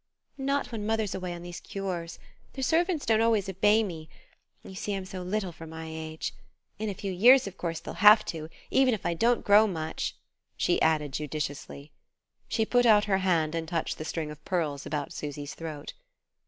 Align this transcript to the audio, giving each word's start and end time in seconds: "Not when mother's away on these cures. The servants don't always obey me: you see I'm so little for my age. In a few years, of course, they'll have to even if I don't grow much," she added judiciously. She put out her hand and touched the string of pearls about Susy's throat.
"Not 0.39 0.71
when 0.71 0.83
mother's 0.87 1.13
away 1.13 1.31
on 1.31 1.43
these 1.43 1.59
cures. 1.59 2.17
The 2.53 2.63
servants 2.63 3.05
don't 3.05 3.21
always 3.21 3.47
obey 3.47 3.83
me: 3.83 4.09
you 4.63 4.73
see 4.73 4.95
I'm 4.95 5.05
so 5.05 5.21
little 5.21 5.51
for 5.51 5.67
my 5.67 5.85
age. 5.87 6.33
In 6.79 6.89
a 6.89 6.95
few 6.95 7.11
years, 7.11 7.45
of 7.45 7.55
course, 7.55 7.79
they'll 7.79 7.93
have 7.93 8.25
to 8.33 8.49
even 8.71 8.95
if 8.95 9.05
I 9.05 9.13
don't 9.13 9.45
grow 9.45 9.67
much," 9.67 10.15
she 10.57 10.81
added 10.81 11.13
judiciously. 11.13 11.91
She 12.49 12.65
put 12.65 12.87
out 12.87 13.05
her 13.05 13.19
hand 13.19 13.53
and 13.53 13.67
touched 13.67 13.99
the 13.99 14.03
string 14.03 14.31
of 14.31 14.43
pearls 14.43 14.87
about 14.87 15.13
Susy's 15.13 15.53
throat. 15.53 15.93